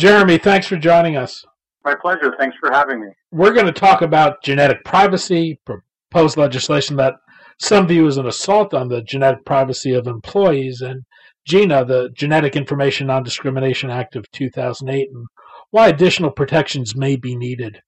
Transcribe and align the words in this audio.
Jeremy, 0.00 0.38
thanks 0.38 0.66
for 0.66 0.78
joining 0.78 1.18
us. 1.18 1.44
My 1.84 1.94
pleasure. 1.94 2.34
Thanks 2.38 2.56
for 2.58 2.72
having 2.72 3.02
me. 3.02 3.08
We're 3.32 3.52
going 3.52 3.66
to 3.66 3.72
talk 3.72 4.00
about 4.00 4.42
genetic 4.42 4.82
privacy, 4.82 5.60
proposed 5.66 6.38
legislation 6.38 6.96
that 6.96 7.16
some 7.60 7.86
view 7.86 8.06
as 8.06 8.16
an 8.16 8.26
assault 8.26 8.72
on 8.72 8.88
the 8.88 9.02
genetic 9.02 9.44
privacy 9.44 9.92
of 9.92 10.06
employees, 10.06 10.80
and 10.80 11.02
GINA, 11.46 11.84
the 11.84 12.08
Genetic 12.14 12.56
Information 12.56 13.08
Non 13.08 13.22
Discrimination 13.22 13.90
Act 13.90 14.16
of 14.16 14.24
2008, 14.32 15.10
and 15.12 15.26
why 15.70 15.88
additional 15.88 16.30
protections 16.30 16.96
may 16.96 17.16
be 17.16 17.36
needed. 17.36 17.78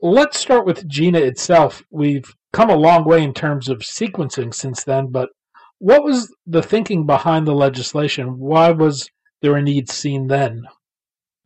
Let's 0.00 0.38
start 0.38 0.64
with 0.64 0.88
GINA 0.88 1.18
itself. 1.18 1.82
We've 1.90 2.34
come 2.54 2.70
a 2.70 2.74
long 2.74 3.04
way 3.04 3.22
in 3.22 3.34
terms 3.34 3.68
of 3.68 3.80
sequencing 3.80 4.54
since 4.54 4.82
then, 4.82 5.08
but 5.10 5.28
what 5.76 6.04
was 6.04 6.34
the 6.46 6.62
thinking 6.62 7.04
behind 7.04 7.46
the 7.46 7.54
legislation? 7.54 8.38
Why 8.38 8.70
was 8.70 9.10
there 9.42 9.56
a 9.56 9.62
need 9.62 9.90
seen 9.90 10.28
then? 10.28 10.62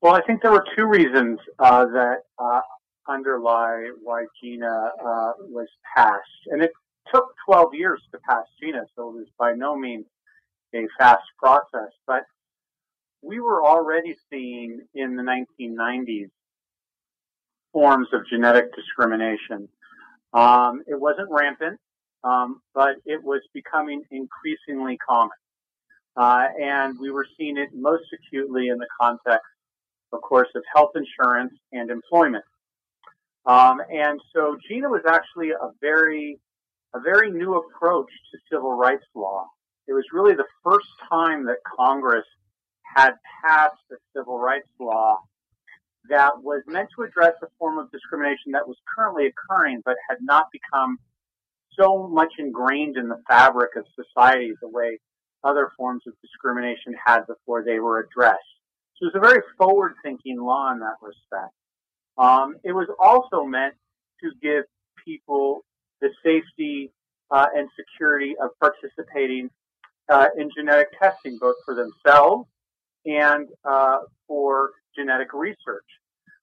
Well, 0.05 0.15
I 0.15 0.21
think 0.21 0.43
there 0.43 0.53
were 0.53 0.67
two 0.77 0.85
reasons 0.85 1.39
uh, 1.59 1.87
that 1.87 2.25
uh, 2.39 2.61
underlie 3.09 3.91
why 4.03 4.27
GINA 4.39 4.67
uh, 5.03 5.33
was 5.49 5.67
passed. 5.97 6.21
And 6.49 6.63
it 6.63 6.73
took 7.11 7.25
12 7.47 7.73
years 7.73 8.03
to 8.13 8.19
pass 8.29 8.45
GINA, 8.63 8.85
so 8.95 9.09
it 9.09 9.15
was 9.15 9.27
by 9.39 9.55
no 9.55 9.75
means 9.75 10.05
a 10.75 10.83
fast 10.99 11.23
process. 11.39 11.89
But 12.07 12.25
we 13.23 13.41
were 13.41 13.65
already 13.65 14.15
seeing 14.31 14.83
in 14.93 15.17
the 15.17 15.23
1990s 15.23 16.29
forms 17.73 18.09
of 18.13 18.27
genetic 18.29 18.77
discrimination. 18.77 19.71
Um, 20.35 20.83
it 20.87 21.01
wasn't 21.01 21.31
rampant, 21.31 21.81
um, 22.25 22.61
but 22.75 22.97
it 23.07 23.25
was 23.25 23.41
becoming 23.55 24.03
increasingly 24.11 24.99
common. 24.99 25.31
Uh, 26.15 26.49
and 26.61 26.99
we 27.01 27.11
were 27.11 27.27
seeing 27.39 27.57
it 27.57 27.71
most 27.73 28.05
acutely 28.13 28.69
in 28.69 28.77
the 28.77 28.87
context 29.01 29.47
of 30.15 30.23
course, 30.23 30.49
of 30.55 30.63
health 30.75 30.93
insurance 30.95 31.53
and 31.73 31.91
employment. 31.91 32.45
Um, 33.47 33.81
and 33.93 34.21
so 34.35 34.57
GINA 34.69 34.89
was 34.89 35.03
actually 35.07 35.51
a 35.51 35.71
very, 35.81 36.39
a 36.95 37.01
very 37.01 37.31
new 37.31 37.57
approach 37.57 38.11
to 38.33 38.39
civil 38.51 38.73
rights 38.73 39.05
law. 39.15 39.47
It 39.87 39.93
was 39.93 40.05
really 40.13 40.35
the 40.35 40.49
first 40.63 40.89
time 41.11 41.45
that 41.47 41.59
Congress 41.77 42.25
had 42.97 43.13
passed 43.45 43.83
a 43.93 43.97
civil 44.17 44.39
rights 44.39 44.69
law 44.81 45.19
that 46.09 46.43
was 46.43 46.63
meant 46.67 46.89
to 46.97 47.03
address 47.03 47.35
a 47.43 47.47
form 47.59 47.79
of 47.79 47.91
discrimination 47.91 48.53
that 48.53 48.69
was 48.69 48.77
currently 48.95 49.27
occurring 49.27 49.83
but 49.85 49.97
had 50.09 50.19
not 50.21 50.47
become 50.53 50.99
so 51.79 52.09
much 52.09 52.33
ingrained 52.39 52.97
in 52.97 53.09
the 53.09 53.21
fabric 53.29 53.71
of 53.77 53.85
society 53.95 54.53
the 54.61 54.69
way 54.69 54.99
other 55.43 55.71
forms 55.77 56.03
of 56.07 56.15
discrimination 56.23 56.95
had 57.05 57.27
before 57.27 57.65
they 57.65 57.79
were 57.79 57.99
addressed. 57.99 58.39
So 59.05 59.11
was 59.13 59.23
a 59.23 59.29
very 59.29 59.43
forward-thinking 59.59 60.41
law 60.41 60.73
in 60.73 60.79
that 60.79 60.97
respect. 61.03 61.53
Um, 62.17 62.57
it 62.65 62.73
was 62.73 62.89
also 62.99 63.45
meant 63.45 63.75
to 64.23 64.31
give 64.41 64.65
people 65.05 65.61
the 66.01 66.09
safety 66.25 66.91
uh, 67.31 67.47
and 67.55 67.69
security 67.79 68.35
of 68.43 68.51
participating 68.61 69.51
uh, 70.11 70.29
in 70.39 70.49
genetic 70.57 70.89
testing, 70.99 71.37
both 71.39 71.57
for 71.67 71.75
themselves 71.75 72.49
and 73.05 73.49
uh, 73.69 73.99
for 74.27 74.71
genetic 74.97 75.35
research, 75.35 75.85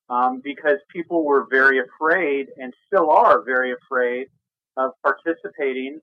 um, 0.09 0.39
because 0.43 0.78
people 0.93 1.25
were 1.25 1.47
very 1.49 1.79
afraid 1.79 2.47
and 2.57 2.72
still 2.85 3.09
are 3.09 3.43
very 3.43 3.73
afraid 3.73 4.28
of 4.78 4.91
participating 5.03 5.99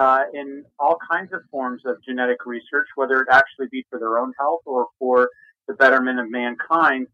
uh, 0.00 0.22
in 0.32 0.64
all 0.80 0.96
kinds 1.08 1.32
of 1.32 1.42
forms 1.52 1.82
of 1.86 2.02
genetic 2.02 2.46
research, 2.46 2.88
whether 2.96 3.20
it 3.20 3.28
actually 3.30 3.68
be 3.70 3.84
for 3.88 4.00
their 4.00 4.18
own 4.18 4.32
health 4.40 4.62
or 4.66 4.88
for 4.98 5.28
the 5.68 5.74
betterment 5.74 6.18
of 6.20 6.30
mankind, 6.30 7.06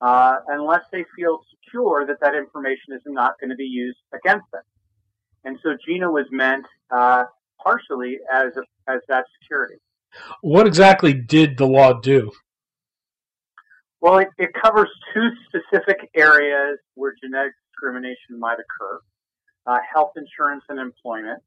uh, 0.00 0.36
unless 0.48 0.82
they 0.92 1.04
feel 1.16 1.40
secure 1.50 2.06
that 2.06 2.20
that 2.20 2.34
information 2.34 2.94
is 2.94 3.02
not 3.06 3.32
going 3.40 3.50
to 3.50 3.56
be 3.56 3.64
used 3.64 3.98
against 4.14 4.46
them. 4.52 4.62
And 5.44 5.58
so 5.62 5.76
GINA 5.86 6.10
was 6.10 6.26
meant 6.30 6.66
uh, 6.90 7.24
partially 7.62 8.18
as 8.32 8.56
a, 8.56 8.90
as 8.90 9.00
that 9.08 9.24
security. 9.40 9.76
What 10.40 10.66
exactly 10.66 11.12
did 11.12 11.58
the 11.58 11.66
law 11.66 11.92
do? 12.00 12.32
Well, 14.00 14.18
it, 14.18 14.28
it 14.38 14.50
covers 14.62 14.88
two 15.12 15.28
specific 15.48 15.98
areas 16.14 16.78
where 16.94 17.14
genetic 17.22 17.52
discrimination 17.70 18.38
might 18.38 18.58
occur: 18.58 19.00
uh, 19.66 19.78
health 19.92 20.12
insurance 20.16 20.64
and 20.68 20.78
employment. 20.78 21.42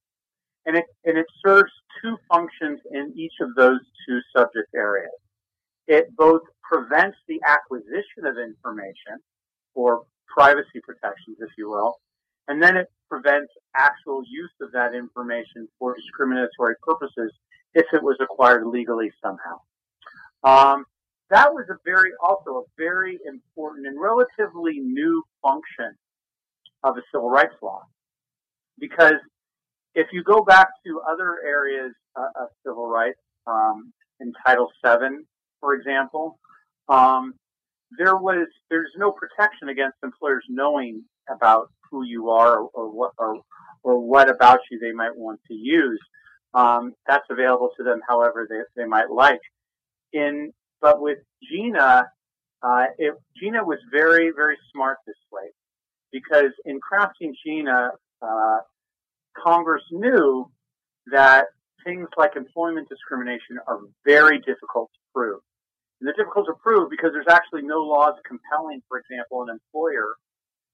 And 0.66 0.78
it, 0.78 0.86
and 1.06 1.18
it 1.18 1.26
serves 1.44 1.72
two 2.04 2.18
functions 2.32 2.80
in 2.92 3.14
each 3.16 3.34
of 3.42 3.56
those 3.56 3.80
two 4.08 4.20
subject 4.36 4.70
areas. 4.76 5.10
It 5.92 6.16
both 6.16 6.44
prevents 6.64 7.18
the 7.28 7.42
acquisition 7.46 8.24
of 8.24 8.38
information 8.38 9.20
or 9.76 10.04
privacy 10.34 10.80
protections, 10.82 11.36
if 11.42 11.50
you 11.58 11.70
will, 11.70 12.00
and 12.48 12.64
then 12.64 12.78
it 12.78 12.88
prevents 13.10 13.52
actual 13.76 14.24
use 14.26 14.54
of 14.62 14.72
that 14.72 14.96
information 14.96 15.68
for 15.78 15.94
discriminatory 15.94 16.76
purposes 16.82 17.34
if 17.74 17.86
it 17.92 18.02
was 18.02 18.16
acquired 18.22 18.66
legally 18.66 19.12
somehow. 19.22 19.60
Um, 20.46 20.86
that 21.30 21.52
was 21.52 21.66
a 21.70 21.76
very, 21.84 22.12
also 22.24 22.62
a 22.62 22.64
very 22.78 23.20
important 23.28 23.86
and 23.86 24.00
relatively 24.00 24.80
new 24.80 25.22
function 25.42 25.92
of 26.86 26.96
the 26.96 27.02
civil 27.14 27.30
rights 27.30 27.56
law. 27.62 27.82
Because 28.80 29.20
if 29.94 30.08
you 30.14 30.24
go 30.24 30.42
back 30.42 30.70
to 30.86 31.02
other 31.02 31.36
areas 31.46 31.92
uh, 32.16 32.44
of 32.44 32.48
civil 32.66 32.88
rights, 32.88 33.20
um, 33.46 33.92
in 34.22 34.32
Title 34.46 34.70
VII, 34.86 35.26
for 35.72 35.76
example, 35.76 36.38
um, 36.90 37.34
there 37.98 38.18
was 38.18 38.48
there's 38.70 38.92
no 38.98 39.12
protection 39.12 39.70
against 39.70 39.98
employers 40.04 40.44
knowing 40.50 41.04
about 41.30 41.72
who 41.90 42.04
you 42.04 42.30
are 42.30 42.60
or, 42.60 42.70
or 42.74 42.92
what 42.92 43.12
or, 43.18 43.42
or 43.84 44.00
what 44.00 44.30
about 44.30 44.60
you 44.70 44.80
they 44.80 44.92
might 44.92 45.16
want 45.16 45.40
to 45.48 45.54
use. 45.54 46.00
Um, 46.54 46.94
that's 47.08 47.26
available 47.30 47.70
to 47.78 47.84
them 47.84 48.02
however 48.08 48.48
they, 48.50 48.82
they 48.82 48.88
might 48.88 49.10
like. 49.10 49.40
In 50.12 50.52
but 50.82 51.02
with 51.02 51.20
GINA, 51.50 52.06
uh, 52.62 52.86
it, 52.98 53.14
GINA 53.42 53.64
was 53.64 53.80
very 53.92 54.32
very 54.36 54.58
smart 54.74 54.98
this 55.08 55.16
way 55.32 55.52
because 56.12 56.52
in 56.66 56.80
crafting 56.82 57.32
GINA, 57.46 57.92
uh, 58.22 58.58
Congress 59.42 59.84
knew 59.92 60.52
that 61.12 61.46
things 61.86 62.10
like 62.18 62.36
employment 62.36 62.90
discrimination 62.90 63.58
are 63.68 63.80
very 64.06 64.40
difficult 64.40 64.92
to 64.94 65.00
prove. 65.16 65.40
And 66.02 66.08
they're 66.08 66.18
difficult 66.18 66.48
to 66.48 66.54
prove 66.62 66.90
because 66.90 67.12
there's 67.14 67.30
actually 67.30 67.62
no 67.62 67.78
laws 67.82 68.16
compelling, 68.28 68.82
for 68.90 68.98
example, 68.98 69.44
an 69.44 69.50
employer 69.50 70.16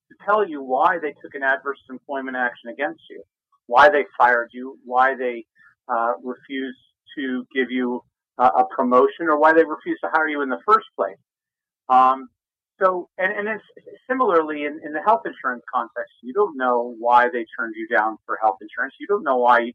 to 0.10 0.16
tell 0.26 0.48
you 0.48 0.64
why 0.64 0.98
they 1.00 1.12
took 1.22 1.36
an 1.36 1.44
adverse 1.44 1.80
employment 1.90 2.38
action 2.38 2.70
against 2.70 3.02
you, 3.10 3.22
why 3.66 3.90
they 3.90 4.06
fired 4.18 4.50
you, 4.54 4.80
why 4.86 5.16
they 5.16 5.46
uh, 5.90 6.14
refused 6.24 6.80
to 7.18 7.46
give 7.54 7.70
you 7.70 8.02
uh, 8.38 8.52
a 8.58 8.64
promotion, 8.74 9.28
or 9.28 9.38
why 9.38 9.52
they 9.52 9.66
refused 9.66 10.00
to 10.02 10.10
hire 10.14 10.30
you 10.30 10.42
in 10.42 10.50
the 10.50 10.62
first 10.66 10.88
place. 10.96 11.18
Um, 11.90 12.30
so, 12.82 13.10
and, 13.18 13.34
and 13.34 13.48
it's 13.50 13.64
similarly 14.10 14.64
in, 14.64 14.80
in 14.86 14.94
the 14.94 15.02
health 15.06 15.24
insurance 15.26 15.64
context, 15.74 16.14
you 16.22 16.32
don't 16.32 16.56
know 16.56 16.96
why 17.00 17.26
they 17.26 17.46
turned 17.60 17.74
you 17.76 17.88
down 17.94 18.18
for 18.26 18.38
health 18.42 18.60
insurance. 18.62 18.94
You 19.00 19.08
don't 19.08 19.24
know 19.24 19.38
why 19.38 19.74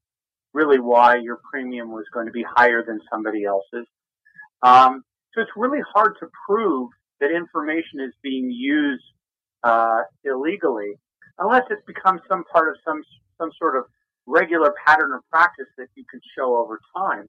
really 0.55 0.79
why 0.79 1.17
your 1.17 1.41
premium 1.51 1.91
was 1.91 2.05
going 2.13 2.27
to 2.27 2.33
be 2.33 2.45
higher 2.57 2.83
than 2.87 3.01
somebody 3.11 3.45
else's. 3.45 3.87
Um, 4.63 5.03
so 5.35 5.41
it's 5.41 5.51
really 5.57 5.83
hard 5.95 6.17
to 6.21 6.27
prove 6.47 6.91
that 7.21 7.31
information 7.31 8.01
is 8.01 8.13
being 8.23 8.51
used 8.51 9.05
uh, 9.63 10.03
illegally 10.25 10.95
unless 11.39 11.63
it's 11.71 11.85
become 11.87 12.21
some 12.29 12.45
part 12.53 12.69
of 12.69 12.75
some 12.85 13.03
some 13.39 13.51
sort 13.59 13.77
of 13.77 13.85
regular 14.27 14.75
pattern 14.87 15.13
of 15.13 15.21
practice 15.31 15.67
that 15.77 15.89
you 15.95 16.05
can 16.11 16.21
show 16.37 16.57
over 16.57 16.79
time. 16.97 17.27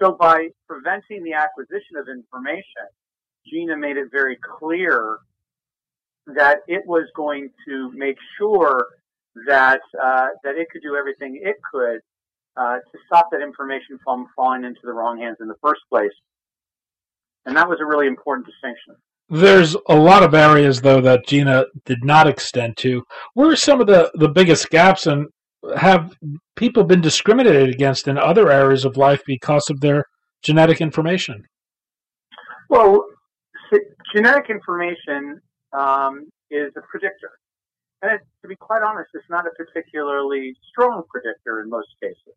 So 0.00 0.16
by 0.18 0.48
preventing 0.68 1.24
the 1.24 1.34
acquisition 1.34 1.96
of 1.98 2.08
information, 2.08 2.88
Gina 3.46 3.76
made 3.76 3.96
it 3.96 4.08
very 4.10 4.38
clear 4.58 5.18
that 6.26 6.58
it 6.68 6.86
was 6.86 7.04
going 7.16 7.50
to 7.66 7.90
make 7.92 8.16
sure 8.38 8.86
that 9.46 9.80
uh, 10.02 10.28
that 10.44 10.56
it 10.56 10.68
could 10.70 10.82
do 10.82 10.96
everything 10.96 11.40
it 11.42 11.56
could 11.70 12.00
uh, 12.56 12.76
to 12.76 12.98
stop 13.06 13.28
that 13.32 13.42
information 13.42 13.98
from 14.04 14.26
falling 14.36 14.64
into 14.64 14.80
the 14.82 14.92
wrong 14.92 15.18
hands 15.18 15.36
in 15.40 15.48
the 15.48 15.54
first 15.62 15.80
place. 15.90 16.12
And 17.46 17.56
that 17.56 17.68
was 17.68 17.78
a 17.80 17.84
really 17.84 18.06
important 18.06 18.46
distinction. 18.46 18.94
There's 19.28 19.76
a 19.88 19.94
lot 19.94 20.22
of 20.22 20.34
areas, 20.34 20.80
though, 20.80 21.00
that 21.02 21.26
Gina 21.26 21.64
did 21.84 22.04
not 22.04 22.26
extend 22.26 22.76
to. 22.78 23.04
Where 23.34 23.50
are 23.50 23.56
some 23.56 23.80
of 23.80 23.86
the, 23.86 24.10
the 24.14 24.28
biggest 24.28 24.70
gaps, 24.70 25.06
and 25.06 25.28
have 25.76 26.16
people 26.56 26.84
been 26.84 27.00
discriminated 27.00 27.68
against 27.68 28.08
in 28.08 28.18
other 28.18 28.50
areas 28.50 28.84
of 28.84 28.96
life 28.96 29.22
because 29.26 29.70
of 29.70 29.80
their 29.80 30.04
genetic 30.42 30.80
information? 30.80 31.44
Well, 32.68 33.04
genetic 34.14 34.50
information 34.50 35.40
um, 35.72 36.28
is 36.50 36.72
a 36.76 36.80
predictor. 36.82 37.30
And 38.02 38.12
it, 38.12 38.20
to 38.42 38.48
be 38.48 38.56
quite 38.56 38.82
honest, 38.82 39.10
it's 39.14 39.28
not 39.30 39.46
a 39.46 39.50
particularly 39.50 40.54
strong 40.70 41.02
predictor 41.08 41.60
in 41.60 41.68
most 41.68 41.88
cases. 42.02 42.34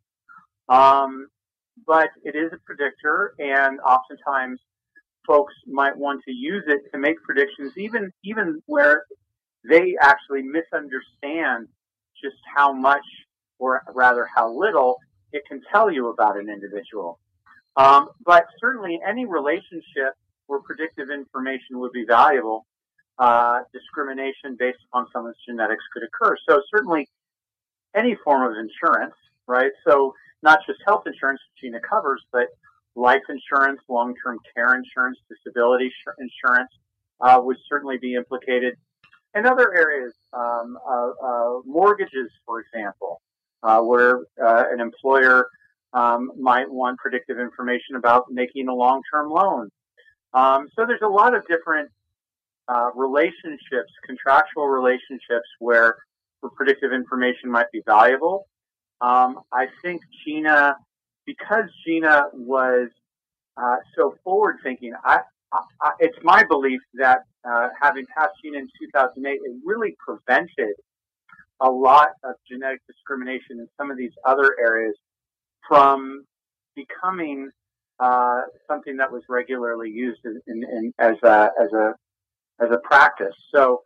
Um, 0.69 1.27
but 1.88 2.09
it 2.23 2.35
is 2.35 2.51
a 2.53 2.57
predictor, 2.65 3.33
and 3.39 3.79
oftentimes 3.79 4.59
folks 5.25 5.53
might 5.67 5.97
want 5.97 6.21
to 6.25 6.31
use 6.31 6.63
it 6.67 6.81
to 6.91 6.97
make 6.97 7.21
predictions, 7.23 7.73
even 7.77 8.11
even 8.23 8.61
where 8.65 9.05
they 9.69 9.95
actually 10.01 10.41
misunderstand 10.43 11.67
just 12.21 12.35
how 12.55 12.73
much, 12.73 13.05
or 13.59 13.81
rather 13.93 14.27
how 14.33 14.51
little, 14.51 14.97
it 15.31 15.43
can 15.47 15.61
tell 15.71 15.91
you 15.91 16.09
about 16.09 16.37
an 16.37 16.49
individual. 16.49 17.19
Um, 17.75 18.09
but 18.25 18.45
certainly, 18.59 18.99
any 19.07 19.25
relationship 19.25 20.13
where 20.47 20.59
predictive 20.59 21.09
information 21.09 21.79
would 21.79 21.91
be 21.91 22.05
valuable, 22.07 22.65
uh, 23.17 23.61
discrimination 23.71 24.55
based 24.57 24.79
upon 24.89 25.07
someone's 25.13 25.37
genetics 25.47 25.83
could 25.93 26.03
occur. 26.03 26.35
So 26.47 26.61
certainly, 26.73 27.09
any 27.95 28.15
form 28.23 28.43
of 28.43 28.57
insurance, 28.57 29.15
right? 29.47 29.71
So 29.87 30.13
not 30.41 30.59
just 30.67 30.79
health 30.85 31.03
insurance, 31.05 31.39
which 31.39 31.71
Gina 31.71 31.79
covers, 31.79 32.21
but 32.31 32.47
life 32.95 33.22
insurance, 33.30 33.81
long-term 33.90 34.38
care 34.56 34.75
insurance, 34.75 35.18
disability 35.30 35.92
insurance 36.19 36.69
uh, 37.22 37.40
would 37.42 37.57
certainly 37.69 37.98
be 37.98 38.16
implicated. 38.16 38.75
And 39.34 39.48
other 39.48 39.74
areas, 39.74 40.13
um, 40.34 40.78
uh, 40.88 41.10
uh, 41.24 41.60
mortgages, 41.66 42.30
for 42.45 42.60
example, 42.60 43.22
uh, 43.63 43.81
where 43.81 44.19
uh, 44.44 44.66
an 44.72 44.80
employer 44.80 45.48
um, 45.94 46.31
might 46.40 46.69
want 46.69 47.00
predictive 47.00 47.40
information 47.40 47.95
about 47.95 48.25
making 48.30 48.68
a 48.68 48.74
long-term 48.74 49.30
loan. 49.30 49.69
Um, 50.34 50.68
so 50.75 50.86
there's 50.86 51.01
a 51.04 51.07
lot 51.07 51.34
of 51.36 51.45
different 51.48 51.90
uh, 52.68 52.90
relationships, 52.95 53.92
contractual 54.06 54.68
relationships, 54.68 55.48
where 55.60 55.98
predictive 56.56 56.92
information 56.92 57.50
might 57.50 57.72
be 57.72 57.81
valuable. 57.86 58.48
Um, 59.01 59.40
I 59.51 59.68
think 59.81 60.01
Gina 60.24 60.75
because 61.25 61.65
Gina 61.85 62.25
was 62.33 62.89
uh, 63.57 63.77
so 63.95 64.15
forward 64.23 64.57
thinking, 64.63 64.93
I, 65.03 65.19
I, 65.53 65.91
it's 65.99 66.17
my 66.23 66.43
belief 66.43 66.81
that 66.95 67.19
uh, 67.47 67.69
having 67.79 68.05
passed 68.17 68.33
Gina 68.43 68.59
in 68.59 68.67
2008, 68.79 69.31
it 69.31 69.41
really 69.65 69.95
prevented 69.99 70.75
a 71.59 71.69
lot 71.69 72.09
of 72.23 72.35
genetic 72.49 72.81
discrimination 72.87 73.59
in 73.59 73.67
some 73.77 73.91
of 73.91 73.97
these 73.97 74.11
other 74.25 74.55
areas 74.59 74.95
from 75.67 76.25
becoming 76.75 77.49
uh, 77.99 78.41
something 78.67 78.97
that 78.97 79.11
was 79.11 79.21
regularly 79.29 79.89
used 79.89 80.21
in, 80.25 80.41
in, 80.47 80.63
in, 80.63 80.93
as 80.99 81.15
a 81.23 81.49
as 81.61 81.71
a 81.73 81.93
as 82.59 82.71
a 82.71 82.79
practice. 82.83 83.35
So 83.53 83.81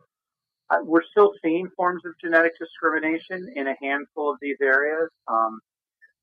uh, 0.70 0.78
we're 0.82 1.02
still 1.10 1.32
seeing 1.42 1.68
forms 1.76 2.02
of 2.04 2.12
genetic 2.22 2.52
discrimination 2.58 3.52
in 3.54 3.68
a 3.68 3.74
handful 3.80 4.30
of 4.30 4.38
these 4.40 4.56
areas. 4.62 5.10
Um, 5.28 5.60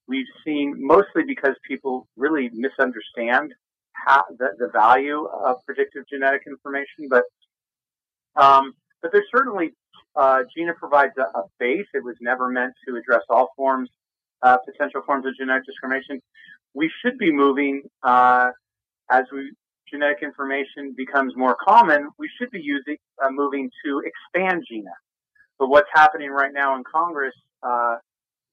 we've 0.08 0.28
seen 0.46 0.76
mostly 0.78 1.24
because 1.28 1.56
people 1.68 2.08
really 2.16 2.50
misunderstand 2.54 3.54
how, 3.94 4.24
the, 4.38 4.50
the 4.58 4.70
value 4.72 5.26
of 5.26 5.58
predictive 5.66 6.04
genetic 6.10 6.44
information, 6.48 7.08
but 7.10 7.24
um, 8.36 8.74
but 9.02 9.12
there's 9.12 9.28
certainly 9.34 9.74
uh, 10.16 10.40
GINA 10.56 10.74
provides 10.74 11.14
a, 11.18 11.38
a, 11.38 11.44
base. 11.60 11.86
It 11.94 12.04
was 12.04 12.16
never 12.20 12.50
meant 12.50 12.74
to 12.88 12.96
address 12.98 13.22
all 13.30 13.50
forms, 13.56 13.90
uh, 14.42 14.58
potential 14.66 15.02
forms 15.06 15.26
of 15.26 15.36
genetic 15.38 15.66
discrimination. 15.66 16.22
We 16.74 16.92
should 17.02 17.18
be 17.18 17.32
moving 17.32 17.84
uh, 18.04 18.50
as 19.10 19.24
we 19.32 19.52
genetic 19.90 20.24
information 20.24 20.94
becomes 20.98 21.34
more 21.36 21.56
common. 21.64 22.10
We 22.18 22.30
should 22.38 22.52
be 22.52 22.60
using 22.60 22.98
uh, 23.24 23.30
moving 23.30 23.70
to 23.86 24.02
expand 24.04 24.64
GINA. 24.70 24.92
But 25.60 25.68
what's 25.68 25.88
happening 25.94 26.32
right 26.32 26.52
now 26.54 26.76
in 26.76 26.84
Congress 26.84 27.36
uh, 27.64 27.98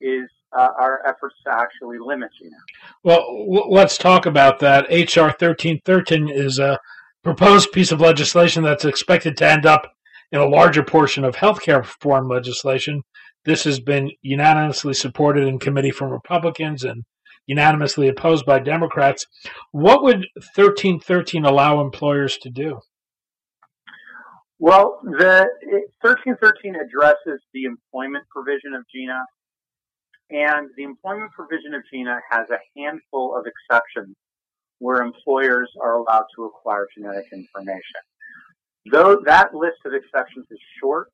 is 0.00 0.28
uh, 0.56 0.68
our 0.78 1.00
efforts 1.06 1.36
to 1.46 1.52
actually 1.52 1.98
limit 1.98 2.30
GINA. 2.40 2.56
Well, 3.02 3.20
w- 3.20 3.66
let's 3.68 3.96
talk 3.98 4.26
about 4.26 4.58
that. 4.60 4.84
HR 4.90 5.30
1313 5.30 6.28
is 6.28 6.58
a 6.58 6.78
proposed 7.22 7.72
piece 7.72 7.92
of 7.92 8.00
legislation 8.00 8.62
that's 8.62 8.84
expected 8.84 9.36
to 9.38 9.48
end 9.48 9.66
up 9.66 9.92
in 10.30 10.40
a 10.40 10.48
larger 10.48 10.82
portion 10.82 11.24
of 11.24 11.36
healthcare 11.36 11.78
reform 11.78 12.28
legislation. 12.28 13.02
This 13.44 13.64
has 13.64 13.80
been 13.80 14.10
unanimously 14.22 14.94
supported 14.94 15.46
in 15.46 15.58
committee 15.58 15.90
from 15.90 16.10
Republicans 16.10 16.84
and 16.84 17.04
unanimously 17.46 18.08
opposed 18.08 18.46
by 18.46 18.58
Democrats. 18.58 19.26
What 19.72 20.02
would 20.02 20.26
1313 20.54 21.44
allow 21.44 21.80
employers 21.80 22.38
to 22.38 22.50
do? 22.50 22.80
Well, 24.58 25.00
the 25.02 25.48
1313 26.02 26.76
addresses 26.76 27.42
the 27.52 27.64
employment 27.64 28.24
provision 28.30 28.74
of 28.74 28.84
GINA 28.94 29.24
and 30.30 30.70
the 30.76 30.82
employment 30.82 31.32
provision 31.32 31.74
of 31.74 31.82
GINA 31.92 32.20
has 32.30 32.46
a 32.50 32.80
handful 32.80 33.36
of 33.36 33.44
exceptions 33.46 34.16
where 34.78 35.02
employers 35.02 35.70
are 35.80 35.98
allowed 35.98 36.26
to 36.36 36.44
acquire 36.44 36.88
genetic 36.96 37.26
information. 37.32 38.02
Though 38.90 39.20
that 39.26 39.54
list 39.54 39.78
of 39.86 39.92
exceptions 39.94 40.46
is 40.50 40.58
short, 40.80 41.08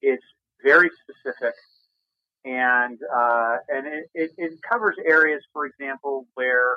it's 0.00 0.22
very 0.62 0.90
specific, 1.02 1.54
and 2.44 2.98
uh, 3.14 3.56
and 3.68 3.86
it, 3.86 4.04
it, 4.14 4.30
it, 4.38 4.52
covers 4.70 4.94
areas, 5.04 5.42
for 5.52 5.66
example, 5.66 6.26
where 6.34 6.76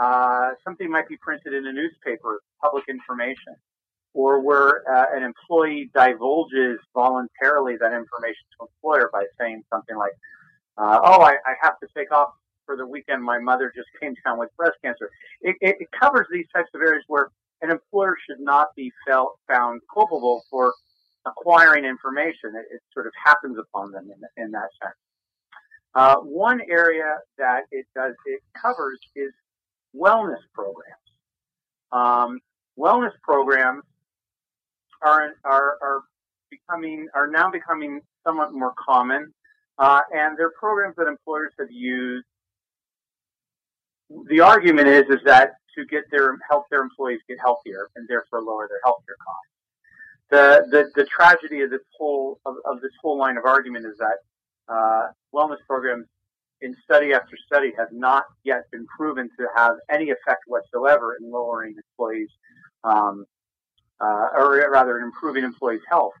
uh, 0.00 0.50
something 0.64 0.90
might 0.90 1.08
be 1.08 1.16
printed 1.18 1.52
in 1.52 1.66
a 1.66 1.72
newspaper, 1.72 2.40
public 2.62 2.84
information, 2.88 3.56
or 4.14 4.40
where 4.40 4.82
uh, 4.90 5.04
an 5.14 5.22
employee 5.22 5.90
divulges 5.94 6.78
voluntarily 6.94 7.76
that 7.78 7.92
information 7.92 8.44
to 8.58 8.66
employer 8.66 9.10
by 9.12 9.24
saying 9.38 9.62
something 9.70 9.96
like, 9.96 10.12
uh, 10.78 11.00
oh, 11.02 11.22
I, 11.22 11.32
I 11.46 11.54
have 11.62 11.78
to 11.80 11.88
take 11.96 12.12
off 12.12 12.30
for 12.64 12.76
the 12.76 12.86
weekend. 12.86 13.22
My 13.22 13.38
mother 13.38 13.72
just 13.74 13.88
came 14.00 14.14
down 14.24 14.38
with 14.38 14.54
breast 14.56 14.76
cancer. 14.82 15.10
It, 15.40 15.56
it, 15.60 15.76
it 15.80 15.88
covers 15.98 16.26
these 16.30 16.46
types 16.54 16.68
of 16.74 16.80
areas 16.80 17.04
where 17.08 17.30
an 17.62 17.70
employer 17.70 18.16
should 18.28 18.40
not 18.40 18.68
be 18.76 18.92
felt, 19.06 19.38
found 19.48 19.80
culpable 19.92 20.42
for 20.50 20.72
acquiring 21.24 21.84
information. 21.84 22.54
It, 22.54 22.66
it 22.74 22.80
sort 22.92 23.06
of 23.06 23.12
happens 23.24 23.56
upon 23.58 23.92
them 23.92 24.10
in, 24.10 24.44
in 24.44 24.50
that 24.52 24.68
sense. 24.82 24.96
Uh, 25.94 26.16
one 26.16 26.60
area 26.70 27.16
that 27.38 27.62
it 27.70 27.86
does 27.94 28.14
it 28.26 28.40
covers 28.60 28.98
is 29.14 29.32
wellness 29.98 30.42
programs. 30.52 31.00
Um, 31.90 32.40
wellness 32.78 33.12
programs 33.22 33.82
are, 35.02 35.34
are 35.44 35.78
are 35.82 36.00
becoming 36.50 37.08
are 37.14 37.26
now 37.26 37.50
becoming 37.50 38.00
somewhat 38.26 38.52
more 38.52 38.74
common. 38.78 39.32
Uh, 39.78 40.00
and 40.12 40.38
they're 40.38 40.52
programs 40.58 40.96
that 40.96 41.06
employers 41.06 41.52
have 41.58 41.70
used. 41.70 42.24
The 44.28 44.40
argument 44.40 44.88
is 44.88 45.04
is 45.10 45.20
that 45.24 45.54
to 45.76 45.84
get 45.86 46.04
their 46.10 46.38
help 46.48 46.64
their 46.70 46.82
employees 46.82 47.20
get 47.28 47.38
healthier 47.40 47.88
and 47.96 48.08
therefore 48.08 48.42
lower 48.42 48.68
their 48.68 48.80
healthcare 48.84 49.18
costs. 49.24 49.50
The 50.30 50.66
the, 50.70 51.02
the 51.02 51.04
tragedy 51.06 51.62
of 51.62 51.70
this 51.70 51.82
whole 51.98 52.38
of, 52.46 52.54
of 52.64 52.80
this 52.80 52.92
whole 53.02 53.18
line 53.18 53.36
of 53.36 53.44
argument 53.44 53.84
is 53.84 53.98
that 53.98 54.18
uh, 54.68 55.08
wellness 55.34 55.58
programs 55.66 56.06
in 56.62 56.74
study 56.84 57.12
after 57.12 57.36
study 57.46 57.72
have 57.76 57.88
not 57.92 58.24
yet 58.44 58.70
been 58.70 58.86
proven 58.86 59.28
to 59.38 59.46
have 59.54 59.74
any 59.90 60.10
effect 60.10 60.44
whatsoever 60.46 61.16
in 61.20 61.30
lowering 61.30 61.74
employees, 61.76 62.30
um, 62.84 63.26
uh, 64.00 64.28
or 64.34 64.68
rather, 64.70 64.98
in 64.98 65.04
improving 65.04 65.44
employees' 65.44 65.82
health. 65.88 66.14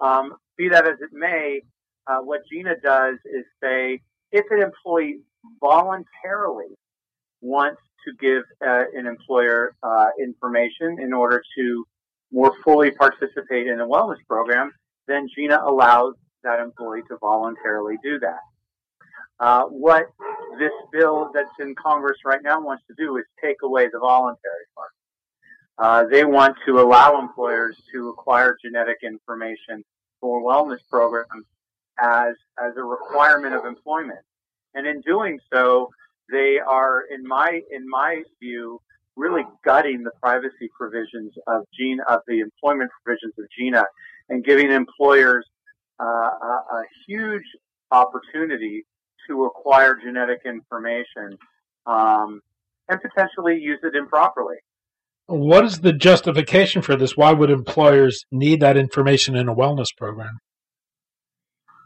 Um, 0.00 0.34
be 0.56 0.68
that 0.68 0.86
as 0.86 1.00
it 1.00 1.10
may, 1.12 1.62
uh, 2.10 2.18
what 2.18 2.40
GINA 2.50 2.74
does 2.82 3.16
is 3.24 3.44
say 3.62 4.00
if 4.32 4.44
an 4.50 4.62
employee 4.62 5.20
voluntarily 5.60 6.74
wants 7.40 7.80
to 8.04 8.12
give 8.20 8.42
uh, 8.66 8.84
an 8.94 9.06
employer 9.06 9.74
uh, 9.82 10.06
information 10.20 10.98
in 11.00 11.12
order 11.12 11.42
to 11.56 11.84
more 12.32 12.52
fully 12.64 12.90
participate 12.90 13.66
in 13.66 13.80
a 13.80 13.86
wellness 13.86 14.18
program, 14.28 14.72
then 15.06 15.28
GINA 15.36 15.60
allows 15.64 16.14
that 16.42 16.60
employee 16.60 17.02
to 17.08 17.16
voluntarily 17.20 17.96
do 18.02 18.18
that. 18.18 18.40
Uh, 19.38 19.64
what 19.64 20.06
this 20.58 20.72
bill 20.92 21.30
that's 21.32 21.48
in 21.60 21.74
Congress 21.74 22.18
right 22.24 22.42
now 22.42 22.60
wants 22.60 22.82
to 22.88 22.94
do 22.98 23.16
is 23.18 23.24
take 23.42 23.56
away 23.62 23.88
the 23.92 23.98
voluntary 23.98 24.66
part. 24.74 24.90
Uh, 25.78 26.08
they 26.10 26.24
want 26.24 26.56
to 26.66 26.80
allow 26.80 27.18
employers 27.20 27.80
to 27.92 28.08
acquire 28.10 28.56
genetic 28.62 28.98
information 29.02 29.82
for 30.20 30.42
wellness 30.42 30.80
programs 30.90 31.46
as 32.00 32.34
as 32.58 32.72
a 32.76 32.82
requirement 32.82 33.54
of 33.54 33.64
employment, 33.64 34.20
and 34.74 34.86
in 34.86 35.00
doing 35.02 35.38
so, 35.52 35.90
they 36.30 36.58
are, 36.58 37.04
in 37.12 37.26
my 37.26 37.60
in 37.70 37.88
my 37.88 38.22
view, 38.40 38.80
really 39.16 39.42
gutting 39.64 40.02
the 40.02 40.10
privacy 40.22 40.68
provisions 40.78 41.32
of 41.46 41.64
GINA 41.78 42.02
of 42.08 42.20
the 42.26 42.40
employment 42.40 42.90
provisions 43.04 43.34
of 43.38 43.44
GINA, 43.58 43.84
and 44.28 44.44
giving 44.44 44.70
employers 44.70 45.46
uh, 46.00 46.04
a, 46.04 46.62
a 46.72 46.82
huge 47.06 47.44
opportunity 47.90 48.84
to 49.28 49.44
acquire 49.44 49.96
genetic 50.02 50.40
information 50.44 51.36
um, 51.86 52.40
and 52.88 53.00
potentially 53.00 53.58
use 53.58 53.78
it 53.82 53.94
improperly. 53.94 54.56
What 55.26 55.64
is 55.64 55.80
the 55.80 55.92
justification 55.92 56.82
for 56.82 56.96
this? 56.96 57.16
Why 57.16 57.32
would 57.32 57.50
employers 57.50 58.24
need 58.32 58.60
that 58.60 58.76
information 58.76 59.36
in 59.36 59.48
a 59.48 59.54
wellness 59.54 59.88
program? 59.96 60.38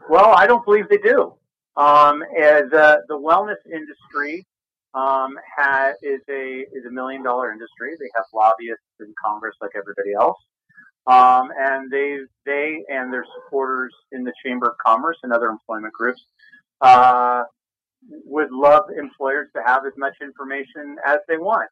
Well, 0.09 0.33
I 0.35 0.47
don't 0.47 0.63
believe 0.65 0.87
they 0.89 0.97
do. 0.97 1.33
Um, 1.77 2.19
the 2.19 3.01
the 3.07 3.17
wellness 3.17 3.57
industry 3.65 4.45
um, 4.93 5.37
is 6.01 6.21
a 6.29 6.65
is 6.73 6.85
a 6.87 6.91
million 6.91 7.23
dollar 7.23 7.51
industry. 7.51 7.95
They 7.99 8.09
have 8.15 8.25
lobbyists 8.33 8.83
in 8.99 9.13
Congress 9.23 9.55
like 9.61 9.71
everybody 9.75 10.13
else, 10.13 10.37
um, 11.07 11.51
and 11.57 11.91
they 11.91 12.19
they 12.45 12.83
and 12.89 13.11
their 13.11 13.25
supporters 13.35 13.93
in 14.11 14.23
the 14.23 14.33
Chamber 14.43 14.69
of 14.69 14.77
Commerce 14.85 15.17
and 15.23 15.33
other 15.33 15.47
employment 15.47 15.93
groups 15.93 16.21
uh, 16.81 17.43
would 18.25 18.51
love 18.51 18.83
employers 18.97 19.49
to 19.55 19.61
have 19.65 19.85
as 19.85 19.93
much 19.97 20.13
information 20.21 20.97
as 21.05 21.19
they 21.27 21.37
want. 21.37 21.69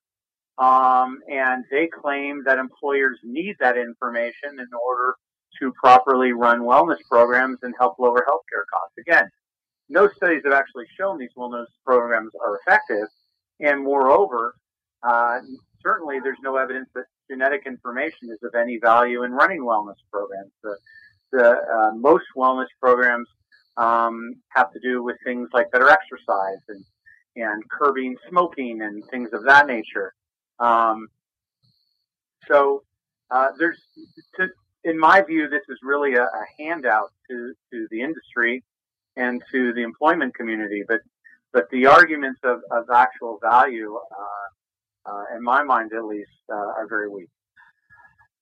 Um, 0.57 1.19
and 1.31 1.63
they 1.71 1.87
claim 1.87 2.43
that 2.45 2.59
employers 2.59 3.19
need 3.23 3.55
that 3.59 3.77
information 3.77 4.59
in 4.59 4.67
order 4.85 5.15
to 5.59 5.73
properly 5.73 6.33
run 6.33 6.61
wellness 6.61 6.99
programs 7.09 7.59
and 7.63 7.73
help 7.79 7.97
lower 7.99 8.25
healthcare 8.27 8.65
costs. 8.71 8.97
Again, 8.99 9.29
no 9.89 10.09
studies 10.15 10.41
have 10.45 10.53
actually 10.53 10.85
shown 10.97 11.17
these 11.17 11.33
wellness 11.37 11.65
programs 11.85 12.31
are 12.45 12.59
effective. 12.59 13.07
And 13.59 13.83
moreover, 13.83 14.55
uh, 15.03 15.39
certainly 15.81 16.19
there's 16.21 16.37
no 16.41 16.57
evidence 16.57 16.89
that 16.95 17.05
genetic 17.29 17.63
information 17.65 18.29
is 18.29 18.39
of 18.43 18.55
any 18.55 18.79
value 18.79 19.23
in 19.23 19.31
running 19.31 19.61
wellness 19.61 19.99
programs. 20.11 20.51
The, 20.63 20.77
the 21.31 21.49
uh, 21.49 21.91
most 21.95 22.25
wellness 22.37 22.67
programs 22.81 23.27
um, 23.77 24.35
have 24.49 24.71
to 24.73 24.79
do 24.79 25.03
with 25.03 25.17
things 25.25 25.49
like 25.53 25.71
better 25.71 25.89
exercise 25.89 26.61
and 26.69 26.83
and 27.35 27.63
curbing 27.69 28.15
smoking 28.29 28.81
and 28.81 29.03
things 29.09 29.29
of 29.33 29.43
that 29.45 29.67
nature. 29.67 30.13
Um, 30.59 31.07
so 32.47 32.83
uh, 33.31 33.49
there's, 33.57 33.79
to, 34.35 34.47
in 34.83 34.99
my 34.99 35.21
view, 35.21 35.49
this 35.49 35.63
is 35.69 35.77
really 35.83 36.15
a, 36.15 36.23
a, 36.23 36.45
handout 36.59 37.11
to 37.29 37.53
to 37.71 37.87
the 37.91 38.01
industry 38.01 38.63
and 39.15 39.41
to 39.51 39.73
the 39.73 39.81
employment 39.81 40.35
community. 40.35 40.83
But 40.87 41.01
but 41.51 41.69
the 41.71 41.85
arguments 41.85 42.39
of, 42.43 42.59
of 42.71 42.85
actual 42.93 43.39
value, 43.41 43.95
uh, 43.95 45.11
uh, 45.11 45.23
in 45.35 45.43
my 45.43 45.63
mind 45.63 45.91
at 45.93 46.03
least, 46.05 46.31
uh, 46.51 46.55
are 46.55 46.87
very 46.89 47.07
weak. 47.07 47.29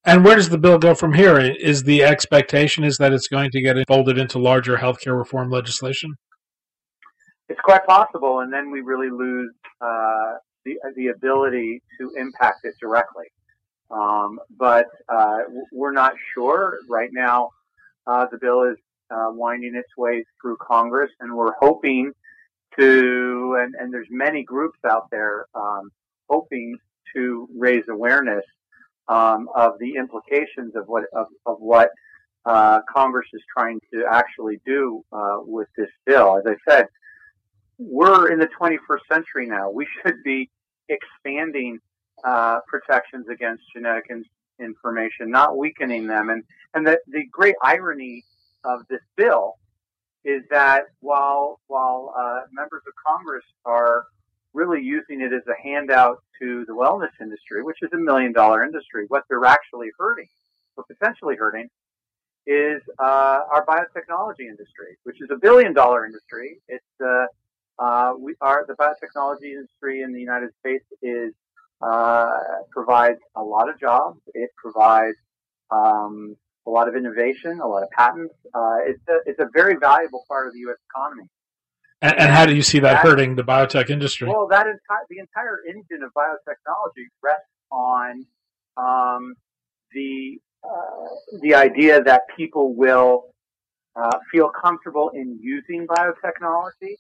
And 0.05 0.24
where 0.25 0.36
does 0.36 0.50
the 0.50 0.57
bill 0.57 0.79
go 0.79 0.95
from 0.95 1.13
here? 1.13 1.38
Is 1.38 1.83
the 1.83 2.03
expectation 2.03 2.83
is 2.83 2.98
that 2.98 3.13
it's 3.13 3.27
going 3.27 3.51
to 3.51 3.62
get 3.62 3.77
folded 3.88 4.17
into 4.17 4.39
larger 4.39 4.77
healthcare 4.77 5.17
reform 5.17 5.51
legislation? 5.51 6.15
It's 7.50 7.60
quite 7.60 7.86
possible, 7.86 8.39
and 8.39 8.51
then 8.51 8.71
we 8.71 8.81
really 8.81 9.12
lose 9.12 9.53
uh, 9.81 10.36
the 10.65 10.77
the 10.95 11.07
ability 11.07 11.81
to 12.00 12.12
impact 12.17 12.62
it 12.63 12.74
directly. 12.81 13.25
Um, 13.91 14.39
but 14.57 14.88
uh, 15.10 15.39
we're 15.71 15.91
not 15.91 16.13
sure 16.33 16.77
right 16.89 17.10
now. 17.12 17.50
Uh, 18.07 18.25
the 18.31 18.38
bill 18.38 18.63
is 18.63 18.77
uh, 19.10 19.27
winding 19.29 19.75
its 19.75 19.89
way 19.98 20.24
through 20.41 20.57
Congress, 20.57 21.12
and 21.19 21.33
we're 21.36 21.53
hoping 21.60 22.13
to. 22.79 23.57
And, 23.60 23.75
and 23.79 23.93
there's 23.93 24.07
many 24.10 24.43
groups 24.43 24.79
out 24.89 25.10
there 25.12 25.45
um, 25.53 25.91
hoping 26.29 26.77
to 27.15 27.48
raise 27.57 27.83
awareness 27.89 28.45
um, 29.07 29.50
of 29.55 29.74
the 29.79 29.95
implications 29.95 30.75
of 30.75 30.88
what 30.88 31.03
of, 31.13 31.27
of 31.45 31.57
what 31.60 31.89
uh, 32.45 32.79
Congress 32.91 33.27
is 33.33 33.41
trying 33.55 33.79
to 33.93 34.03
actually 34.10 34.60
do 34.65 35.03
uh, 35.12 35.38
with 35.41 35.67
this 35.77 35.89
bill. 36.05 36.38
As 36.38 36.43
I 36.48 36.71
said, 36.71 36.88
we're 37.77 38.31
in 38.31 38.39
the 38.39 38.50
21st 38.60 39.00
century 39.12 39.48
now. 39.48 39.69
We 39.69 39.88
should 40.01 40.24
be 40.24 40.50
expanding 40.89 41.79
uh, 42.24 42.60
protections 42.68 43.27
against 43.30 43.63
genetic 43.74 44.06
in- 44.10 44.25
information, 44.60 45.30
not 45.32 45.58
weakening 45.58 46.08
them. 46.08 46.30
And 46.30 46.44
and 46.74 46.86
the, 46.88 47.00
the 47.08 47.25
great 47.32 47.56
irony 47.62 48.24
of 48.63 48.82
this 48.89 49.01
bill 49.18 49.56
is 50.24 50.44
that 50.50 50.84
while 51.00 51.60
while 51.68 52.13
uh, 52.18 52.41
members 52.51 52.84
of 52.88 52.94
Congress 53.06 53.44
are 53.65 54.06
really 54.53 54.82
using 54.82 55.22
it 55.22 55.32
as 55.34 55.44
a 55.48 55.62
handout 55.62 56.22
to 56.39 56.65
the 56.65 56.74
wellness 56.74 57.12
industry, 57.22 57.63
which 57.63 57.77
is 57.82 57.89
a 57.94 57.98
million 57.98 58.34
dollar 58.34 58.63
industry. 58.63 59.06
What 59.08 59.24
they're 59.30 59.46
actually 59.46 59.89
hurting, 59.98 60.27
or 60.75 60.84
potentially 60.84 61.36
hurting, 61.36 61.70
is 62.46 62.82
uh, 63.00 63.39
our 63.51 63.65
biotechnology 63.65 64.48
industry, 64.50 64.98
which 65.03 65.22
is 65.22 65.30
a 65.32 65.38
billion 65.38 65.74
dollar 65.74 66.06
industry. 66.06 66.60
It's 66.68 66.84
uh, 67.03 67.25
uh, 67.80 68.13
we 68.20 68.36
are 68.41 68.65
the 68.68 68.74
biotechnology 68.74 69.53
industry 69.53 70.01
in 70.01 70.13
the 70.13 70.20
United 70.20 70.50
States 70.60 70.86
is 71.01 71.34
uh, 71.82 72.30
provides 72.72 73.20
a 73.36 73.44
lot 73.44 73.70
of 73.70 73.80
jobs. 73.80 74.20
It 74.34 74.50
provides 74.58 75.18
um, 75.72 76.36
a 76.68 76.70
lot 76.70 76.88
of 76.88 76.96
innovation, 76.96 77.60
a 77.62 77.68
lot 77.68 77.84
of 77.84 77.90
patents. 77.92 78.34
Uh, 78.54 78.78
it's 78.86 79.02
a, 79.10 79.18
it's 79.26 79.40
a 79.40 79.48
very 79.54 79.76
valuable 79.80 80.24
part 80.28 80.48
of 80.48 80.54
the 80.54 80.60
U.S. 80.60 80.78
economy. 80.90 81.28
And, 82.02 82.20
and 82.20 82.32
how 82.32 82.46
do 82.46 82.56
you 82.56 82.62
see 82.62 82.80
that, 82.80 82.94
that, 82.94 83.04
hurting 83.04 83.36
the 83.36 83.44
biotech 83.44 83.90
industry? 83.90 84.28
Well, 84.28 84.48
that 84.50 84.66
entire 84.66 85.06
the 85.10 85.20
entire 85.20 85.60
engine 85.68 86.04
of 86.04 86.12
biotechnology 86.14 87.06
rests 87.22 87.46
on 87.72 88.26
um, 88.78 89.36
the 89.94 90.40
uh, 90.64 91.40
the 91.42 91.56
idea 91.56 92.02
that 92.04 92.22
people 92.36 92.76
will 92.76 93.26
uh, 93.96 94.18
feel 94.32 94.50
comfortable 94.50 95.12
in 95.14 95.40
using 95.42 95.86
biotechnology 95.88 96.96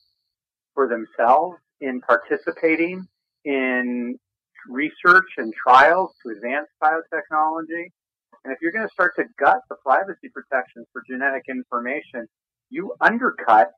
for 0.73 0.87
themselves, 0.87 1.57
in 1.79 2.01
participating 2.01 3.07
in 3.43 4.19
research 4.67 5.27
and 5.37 5.53
trials 5.53 6.11
to 6.23 6.31
advance 6.31 6.67
biotechnology. 6.83 7.91
And 8.43 8.51
if 8.53 8.59
you're 8.61 8.71
going 8.71 8.87
to 8.87 8.93
start 8.93 9.13
to 9.17 9.23
gut 9.39 9.59
the 9.69 9.75
privacy 9.85 10.29
protections 10.33 10.87
for 10.91 11.03
genetic 11.09 11.43
information, 11.49 12.27
you 12.69 12.95
undercut 13.01 13.71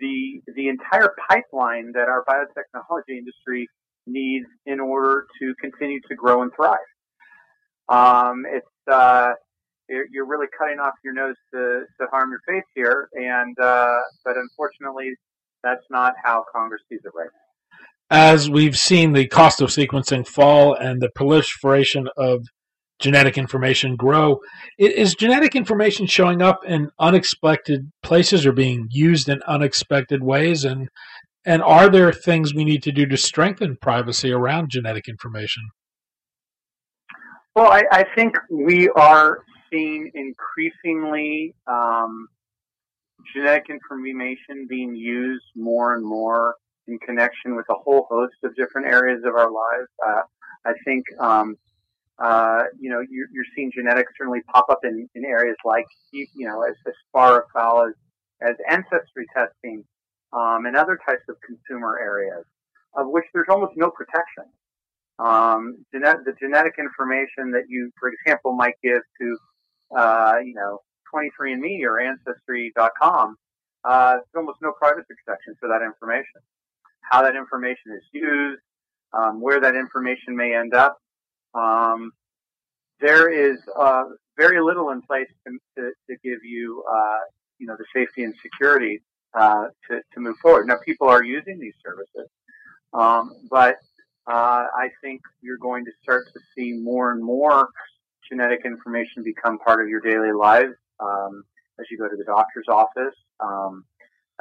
the 0.00 0.40
the 0.56 0.68
entire 0.68 1.14
pipeline 1.28 1.92
that 1.92 2.08
our 2.08 2.24
biotechnology 2.24 3.18
industry 3.18 3.68
needs 4.06 4.46
in 4.66 4.80
order 4.80 5.26
to 5.38 5.54
continue 5.60 6.00
to 6.08 6.14
grow 6.14 6.42
and 6.42 6.50
thrive. 6.56 6.78
Um, 7.88 8.44
it's 8.48 8.66
uh, 8.90 9.32
you're 9.88 10.26
really 10.26 10.46
cutting 10.58 10.78
off 10.78 10.94
your 11.04 11.12
nose 11.12 11.36
to, 11.52 11.82
to 12.00 12.06
harm 12.10 12.30
your 12.30 12.40
face 12.48 12.66
here, 12.74 13.08
and 13.12 13.56
uh, 13.60 13.98
but 14.24 14.36
unfortunately, 14.36 15.12
that's 15.62 15.84
not 15.90 16.14
how 16.24 16.44
Congress 16.54 16.82
sees 16.88 17.00
it 17.04 17.12
right 17.14 17.28
now. 17.32 17.41
As 18.12 18.50
we've 18.50 18.76
seen 18.76 19.14
the 19.14 19.26
cost 19.26 19.62
of 19.62 19.70
sequencing 19.70 20.26
fall 20.26 20.74
and 20.74 21.00
the 21.00 21.08
proliferation 21.14 22.08
of 22.16 22.44
genetic 23.00 23.36
information 23.36 23.96
grow. 23.96 24.38
Is 24.78 25.14
genetic 25.14 25.56
information 25.56 26.06
showing 26.06 26.40
up 26.42 26.60
in 26.66 26.90
unexpected 26.98 27.90
places 28.02 28.46
or 28.46 28.52
being 28.52 28.86
used 28.90 29.28
in 29.28 29.42
unexpected 29.46 30.22
ways? 30.22 30.64
And 30.64 30.88
and 31.44 31.62
are 31.62 31.88
there 31.88 32.12
things 32.12 32.54
we 32.54 32.64
need 32.64 32.82
to 32.84 32.92
do 32.92 33.04
to 33.06 33.16
strengthen 33.16 33.76
privacy 33.80 34.30
around 34.30 34.70
genetic 34.70 35.08
information? 35.08 35.62
Well, 37.56 37.72
I, 37.72 37.82
I 37.90 38.04
think 38.14 38.36
we 38.50 38.88
are 38.90 39.38
seeing 39.70 40.10
increasingly 40.14 41.54
um, 41.66 42.28
genetic 43.34 43.70
information 43.70 44.66
being 44.68 44.94
used 44.94 45.44
more 45.56 45.94
and 45.94 46.04
more 46.04 46.54
in 46.88 46.98
connection 46.98 47.56
with 47.56 47.66
a 47.70 47.74
whole 47.74 48.06
host 48.10 48.34
of 48.44 48.54
different 48.56 48.86
areas 48.88 49.22
of 49.24 49.34
our 49.34 49.50
lives. 49.50 49.88
Uh, 50.06 50.22
I 50.64 50.72
think 50.84 51.04
um, 51.18 51.56
uh, 52.18 52.64
you 52.78 52.90
know, 52.90 53.00
you're, 53.10 53.26
you're, 53.32 53.44
seeing 53.56 53.72
genetics 53.74 54.12
certainly 54.16 54.40
pop 54.52 54.66
up 54.70 54.80
in, 54.84 55.08
in 55.14 55.24
areas 55.24 55.56
like, 55.64 55.86
you, 56.12 56.26
know, 56.36 56.62
as, 56.62 56.74
as 56.86 56.94
far 57.12 57.44
afoul 57.44 57.88
as, 57.88 57.94
as 58.40 58.56
ancestry 58.70 59.26
testing, 59.34 59.84
um, 60.32 60.66
and 60.66 60.76
other 60.76 60.98
types 61.06 61.22
of 61.28 61.36
consumer 61.44 61.98
areas, 62.00 62.44
of 62.94 63.08
which 63.08 63.24
there's 63.34 63.48
almost 63.48 63.72
no 63.76 63.90
protection. 63.90 64.44
Um, 65.18 65.84
genet- 65.92 66.24
the 66.24 66.32
genetic 66.40 66.74
information 66.78 67.50
that 67.52 67.64
you, 67.68 67.90
for 67.98 68.10
example, 68.10 68.54
might 68.54 68.74
give 68.82 69.02
to, 69.20 69.36
uh, 69.96 70.34
you 70.44 70.54
know, 70.54 70.78
23andMe 71.12 71.82
or 71.84 72.00
Ancestry.com, 72.00 73.36
uh, 73.84 74.12
there's 74.12 74.24
almost 74.36 74.58
no 74.62 74.72
privacy 74.72 75.12
protection 75.24 75.54
for 75.58 75.68
that 75.68 75.82
information. 75.84 76.40
How 77.12 77.20
that 77.20 77.36
information 77.36 77.92
is 77.94 78.02
used, 78.10 78.62
um, 79.12 79.38
where 79.38 79.60
that 79.60 79.76
information 79.76 80.34
may 80.34 80.54
end 80.56 80.72
up. 80.72 80.96
Um, 81.54 82.12
there 83.00 83.28
is 83.30 83.58
uh, 83.78 84.04
very 84.38 84.62
little 84.62 84.88
in 84.92 85.02
place 85.02 85.28
to, 85.46 85.58
to, 85.76 85.90
to 86.08 86.16
give 86.24 86.38
you, 86.42 86.82
uh, 86.90 87.18
you 87.58 87.66
know, 87.66 87.76
the 87.76 87.84
safety 87.94 88.24
and 88.24 88.34
security 88.40 89.02
uh, 89.38 89.66
to, 89.90 90.00
to 90.14 90.20
move 90.20 90.36
forward. 90.40 90.66
Now, 90.66 90.78
people 90.86 91.06
are 91.06 91.22
using 91.22 91.58
these 91.60 91.74
services, 91.84 92.30
um, 92.94 93.32
but 93.50 93.76
uh, 94.26 94.64
I 94.74 94.88
think 95.02 95.20
you're 95.42 95.58
going 95.58 95.84
to 95.84 95.90
start 96.02 96.24
to 96.32 96.40
see 96.56 96.72
more 96.72 97.12
and 97.12 97.22
more 97.22 97.68
genetic 98.26 98.60
information 98.64 99.22
become 99.22 99.58
part 99.58 99.82
of 99.82 99.88
your 99.90 100.00
daily 100.00 100.32
lives 100.32 100.76
um, 100.98 101.44
as 101.78 101.84
you 101.90 101.98
go 101.98 102.08
to 102.08 102.16
the 102.16 102.24
doctor's 102.24 102.68
office 102.68 103.14
um, 103.40 103.84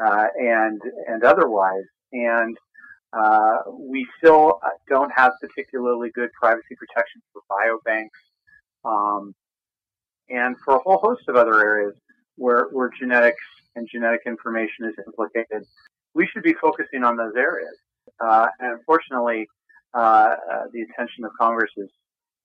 uh, 0.02 0.28
and 0.40 0.82
and 1.10 1.26
otherwise. 1.26 1.84
And 2.14 2.58
uh, 3.14 3.58
we 3.70 4.08
still 4.18 4.60
don't 4.90 5.12
have 5.16 5.34
particularly 5.42 6.10
good 6.14 6.30
privacy 6.34 6.76
protections 6.78 7.24
for 7.34 7.42
biobanks 7.50 8.10
um, 8.86 9.36
and 10.30 10.56
for 10.64 10.76
a 10.76 10.80
whole 10.80 10.98
host 10.98 11.24
of 11.28 11.36
other 11.36 11.60
areas 11.60 11.94
where, 12.38 12.68
where 12.72 12.90
genetics 13.00 13.44
and 13.76 13.88
genetic 13.92 14.22
information 14.26 14.86
is 14.86 14.96
implicated. 15.06 15.66
We 16.14 16.28
should 16.28 16.44
be 16.44 16.54
focusing 16.62 17.04
on 17.04 17.18
those 17.18 17.34
areas. 17.38 17.76
Uh, 18.20 18.48
and 18.60 18.74
unfortunately, 18.80 19.48
uh, 19.94 20.36
the 20.74 20.82
attention 20.82 21.26
of 21.26 21.32
Congress 21.40 21.72
is 21.78 21.90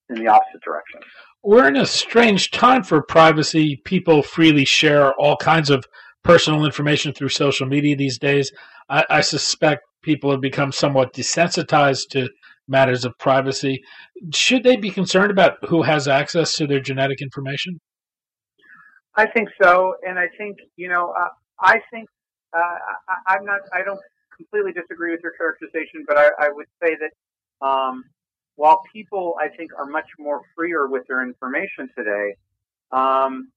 in 0.09 0.17
the 0.17 0.29
opposite 0.29 0.61
direction. 0.65 1.01
We're 1.43 1.69
in 1.69 1.77
a 1.77 1.87
strange 1.87 2.51
time 2.51 2.83
for 2.83 3.03
privacy. 3.03 3.81
People 3.85 4.23
freely 4.23 4.65
share 4.65 5.13
all 5.15 5.37
kinds 5.37 5.71
of 5.71 5.85
personal 6.23 6.65
information 6.65 7.13
through 7.13 7.29
social 7.29 7.67
media 7.67 7.97
these 7.97 8.19
days. 8.19 8.53
I, 8.89 9.05
I 9.09 9.21
suspect 9.21 9.83
people 10.03 10.31
have 10.31 10.41
become 10.41 10.73
somewhat 10.73 11.13
desensitized 11.13 12.09
to 12.11 12.29
matters 12.69 13.05
of 13.05 13.17
privacy. 13.19 13.83
Should 14.33 14.63
they 14.63 14.77
be 14.77 14.91
concerned 14.91 15.31
about 15.31 15.65
who 15.69 15.83
has 15.83 16.09
access 16.09 16.57
to 16.57 16.67
their 16.67 16.81
genetic 16.81 17.21
information? 17.21 17.81
I 19.17 19.27
think 19.27 19.49
so, 19.63 19.95
and 20.07 20.19
I 20.19 20.29
think 20.37 20.59
you 20.77 20.89
know, 20.89 21.15
uh, 21.19 21.29
I 21.61 21.81
think 21.91 22.09
uh, 22.57 22.79
I, 23.27 23.37
am 23.37 23.45
not. 23.45 23.61
I 23.73 23.83
don't 23.83 24.01
completely 24.37 24.73
disagree 24.73 25.13
with 25.13 25.21
your 25.23 25.33
characterization, 25.33 26.05
but 26.07 26.19
I, 26.19 26.29
I 26.39 26.49
would 26.51 26.67
say 26.83 26.97
that 26.97 27.67
um, 27.67 28.05
while 28.57 28.83
people, 28.93 29.35
I 29.41 29.49
think, 29.57 29.71
are 29.79 29.87
much 29.87 30.09
more 30.19 30.43
freer 30.55 30.87
with 30.89 31.05
their 31.09 31.23
information 31.23 31.89
today, 31.97 32.35
um, 32.93 33.51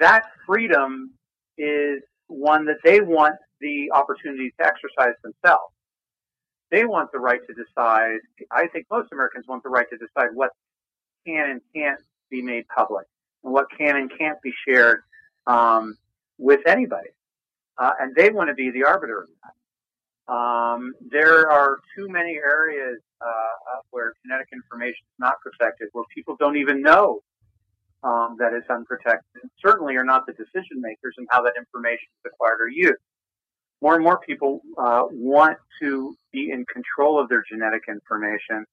that 0.00 0.24
freedom 0.46 1.12
is 1.56 2.02
one 2.26 2.64
that 2.66 2.78
they 2.84 3.00
want 3.00 3.36
the 3.60 3.90
opportunity 3.92 4.52
to 4.58 4.66
exercise 4.66 5.14
themselves. 5.22 5.72
They 6.70 6.84
want 6.84 7.12
the 7.12 7.18
right 7.18 7.40
to 7.46 7.54
decide. 7.54 8.18
I 8.50 8.66
think 8.68 8.86
most 8.90 9.12
Americans 9.12 9.44
want 9.48 9.62
the 9.62 9.68
right 9.68 9.86
to 9.90 9.96
decide 9.96 10.34
what 10.34 10.50
can 11.26 11.50
and 11.50 11.60
can't 11.74 12.00
be 12.30 12.42
made 12.42 12.66
public 12.68 13.06
and 13.42 13.52
what 13.52 13.66
can 13.76 13.96
and 13.96 14.10
can't 14.18 14.40
be 14.42 14.52
shared 14.66 15.02
um, 15.46 15.96
with 16.38 16.60
anybody. 16.66 17.10
Uh, 17.78 17.90
and 18.00 18.14
they 18.14 18.30
want 18.30 18.48
to 18.48 18.54
be 18.54 18.70
the 18.70 18.84
arbiter 18.84 19.22
of 19.22 19.28
that. 19.42 20.32
Um, 20.32 20.94
there 21.10 21.50
are 21.50 21.78
too 21.96 22.08
many 22.08 22.36
areas 22.36 23.00
uh, 23.20 23.80
where 23.90 24.14
genetic 24.24 24.48
information 24.52 25.04
is 25.04 25.18
not 25.18 25.34
protected, 25.40 25.88
where 25.92 26.04
people 26.14 26.36
don't 26.38 26.56
even 26.56 26.80
know 26.80 27.20
um, 28.02 28.36
that 28.38 28.52
it's 28.52 28.68
unprotected, 28.70 29.42
and 29.42 29.50
certainly 29.64 29.96
are 29.96 30.04
not 30.04 30.26
the 30.26 30.32
decision 30.32 30.80
makers 30.80 31.14
in 31.18 31.26
how 31.30 31.42
that 31.42 31.54
information 31.58 32.08
is 32.24 32.32
acquired 32.32 32.60
or 32.60 32.68
used. 32.68 33.00
More 33.84 33.96
and 33.96 34.02
more 34.02 34.18
people 34.18 34.62
uh, 34.78 35.02
want 35.10 35.58
to 35.82 36.16
be 36.32 36.50
in 36.50 36.64
control 36.72 37.20
of 37.20 37.28
their 37.28 37.44
genetic 37.46 37.82
information, 37.86 38.64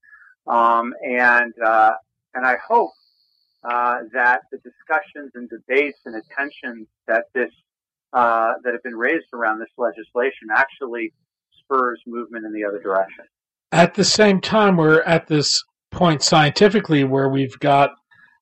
um, 0.47 0.93
and 1.05 1.53
uh, 1.61 1.91
and 2.33 2.45
I 2.45 2.55
hope 2.65 2.91
uh, 3.61 4.03
that 4.13 4.43
the 4.53 4.59
discussions 4.59 5.33
and 5.35 5.49
debates 5.49 5.99
and 6.05 6.15
attention 6.15 6.87
that 7.09 7.25
this 7.33 7.51
uh, 8.13 8.53
that 8.63 8.71
have 8.71 8.83
been 8.83 8.95
raised 8.95 9.25
around 9.33 9.59
this 9.59 9.67
legislation 9.77 10.47
actually 10.55 11.11
spurs 11.59 11.99
movement 12.07 12.45
in 12.45 12.53
the 12.53 12.63
other 12.63 12.81
direction. 12.81 13.25
At 13.73 13.93
the 13.93 14.05
same 14.05 14.39
time, 14.39 14.77
we're 14.77 15.01
at 15.01 15.27
this 15.27 15.61
point 15.91 16.21
scientifically 16.21 17.03
where 17.03 17.27
we've 17.27 17.59
got 17.59 17.91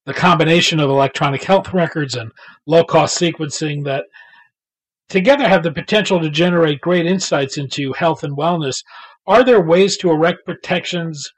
the 0.05 0.13
combination 0.13 0.79
of 0.79 0.91
electronic 0.91 1.43
health 1.43 1.73
records 1.73 2.13
and 2.13 2.31
low 2.67 2.83
cost 2.83 3.19
sequencing 3.19 3.83
that 3.85 4.05
together 5.09 5.47
have 5.47 5.63
the 5.63 5.71
potential 5.71 6.19
to 6.21 6.29
generate 6.29 6.81
great 6.81 7.05
insights 7.05 7.57
into 7.57 7.93
health 7.93 8.23
and 8.23 8.37
wellness. 8.37 8.83
Are 9.27 9.43
there 9.43 9.61
ways 9.61 9.97
to 9.97 10.11
erect 10.11 10.45
protections 10.45 11.31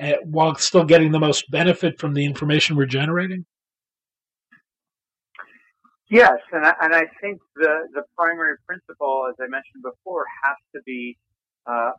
uh, 0.00 0.12
while 0.24 0.54
still 0.56 0.84
getting 0.84 1.12
the 1.12 1.20
most 1.20 1.50
benefit 1.50 1.98
from 1.98 2.14
the 2.14 2.24
information 2.24 2.76
we're 2.76 2.86
generating? 2.86 3.44
Yes, 6.08 6.38
and 6.52 6.64
I, 6.64 6.74
and 6.82 6.94
I 6.94 7.06
think 7.20 7.40
the, 7.56 7.88
the 7.92 8.02
primary 8.16 8.56
principle, 8.64 9.26
as 9.28 9.34
I 9.40 9.48
mentioned 9.48 9.82
before, 9.82 10.24
has 10.44 10.56
to 10.74 10.80
be 10.86 11.16
uh, 11.66 11.92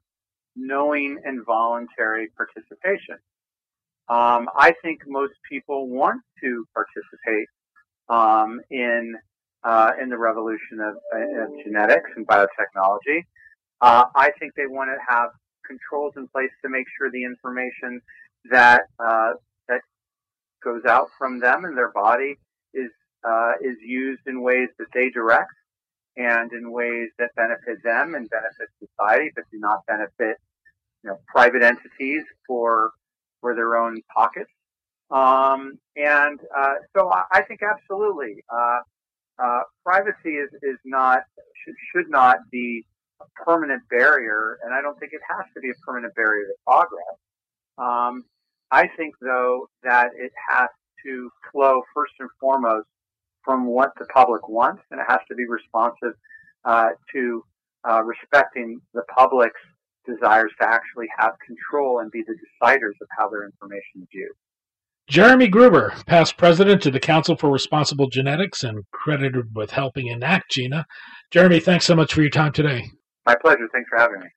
knowing 0.56 1.20
and 1.26 1.46
voluntary 1.46 2.30
participation. 2.38 3.18
Um, 4.10 4.48
I 4.56 4.74
think 4.82 5.02
most 5.06 5.34
people 5.50 5.90
want 5.90 6.22
to 6.42 6.66
participate 6.74 7.48
um, 8.08 8.62
in 8.72 9.16
uh, 9.64 9.92
in 10.02 10.10
the 10.10 10.18
revolution 10.18 10.80
of, 10.80 10.96
of, 10.96 11.50
genetics 11.64 12.10
and 12.16 12.28
biotechnology. 12.28 13.26
Uh, 13.82 14.06
I 14.16 14.32
think 14.40 14.54
they 14.56 14.68
want 14.68 14.90
to 14.90 14.98
have 15.14 15.30
controls 15.66 16.14
in 16.16 16.28
place 16.30 16.52
to 16.64 16.70
make 16.70 16.86
sure 16.98 17.12
the 17.12 17.24
information 17.24 18.02
that 18.50 18.84
uh, 19.00 19.34
that 19.68 19.82
goes 20.64 20.84
out 20.86 21.10
from 21.18 21.40
them 21.40 21.66
and 21.66 21.78
their 21.78 21.92
body 21.92 22.38
is 22.74 22.92
uh, 23.28 23.54
is 23.62 23.76
used 23.84 24.22
in 24.28 24.42
ways 24.42 24.70
that 24.80 24.88
they 24.94 25.10
direct 25.10 25.52
and 26.16 26.52
in 26.54 26.72
ways 26.72 27.10
that 27.20 27.30
benefit 27.36 27.84
them 27.84 28.16
and 28.16 28.30
benefit 28.30 28.70
society, 28.80 29.32
but 29.36 29.44
do 29.52 29.60
not 29.60 29.86
benefit 29.86 30.38
you 31.04 31.10
know 31.10 31.18
private 31.28 31.64
entities 31.64 32.24
for 32.48 32.92
for 33.42 33.56
their 33.56 33.76
own 33.78 34.02
pockets. 34.14 34.52
Um, 35.10 35.80
and 35.96 36.40
uh, 36.58 36.74
so 36.96 37.10
I, 37.10 37.24
I, 37.32 37.42
think 37.44 37.62
absolutely, 37.64 38.44
uh, 39.40 39.62
privacy 39.86 40.36
is, 40.36 40.50
is 40.64 40.78
not 40.86 41.22
should, 41.64 41.76
should 41.92 42.10
not 42.10 42.38
be 42.52 42.86
a 43.22 43.26
permanent 43.44 43.82
barrier, 43.90 44.60
and 44.64 44.74
I 44.74 44.82
don't 44.82 45.00
think 45.00 45.14
it 45.14 45.22
has 45.30 45.46
to 45.54 45.60
be 45.60 45.70
a 45.70 45.86
permanent 45.86 46.14
barrier 46.16 46.46
to 46.46 46.54
progress. 46.66 47.18
Um, 47.78 48.26
I 48.72 48.88
think, 48.98 49.16
though, 49.22 49.70
that 49.84 50.10
it 50.18 50.32
has 50.50 50.70
to 51.06 51.30
flow 51.52 51.82
first 51.94 52.14
and 52.20 52.30
foremost 52.40 52.88
from 53.44 53.66
what 53.66 53.92
the 53.98 54.06
public 54.06 54.48
wants, 54.50 54.84
and 54.92 55.00
it 55.00 55.06
has 55.08 55.20
to 55.30 55.36
be 55.36 55.48
responsive 55.48 56.14
uh, 56.66 56.90
to 57.14 57.44
uh, 57.90 58.04
respecting 58.04 58.82
the 58.94 59.04
public's 59.16 59.62
desires 60.06 60.52
to 60.60 60.68
actually 60.68 61.08
have 61.18 61.32
control 61.46 62.00
and 62.00 62.12
be 62.12 62.24
the 62.28 62.36
deciders 62.36 62.96
of 63.02 63.08
how 63.18 63.30
their 63.30 63.46
information 63.46 64.02
is 64.02 64.08
used. 64.12 64.38
Jeremy 65.10 65.48
Gruber, 65.48 65.94
past 66.06 66.36
president 66.36 66.86
of 66.86 66.92
the 66.92 67.00
Council 67.00 67.38
for 67.38 67.50
Responsible 67.50 68.10
Genetics 68.10 68.66
and 68.66 68.84
credited 68.92 69.56
with 69.56 69.72
helping 69.72 70.08
enact 70.08 70.52
GINA. 70.52 70.86
Jeremy, 71.32 71.62
thanks 71.62 71.86
so 71.86 71.96
much 71.96 72.14
for 72.14 72.20
your 72.20 72.30
time 72.30 72.52
today. 72.52 72.92
My 73.26 73.36
pleasure. 73.36 73.70
Thanks 73.72 73.88
for 73.90 73.98
having 73.98 74.20
me. 74.20 74.28